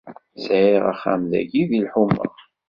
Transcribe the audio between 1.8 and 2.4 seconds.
lḥuma.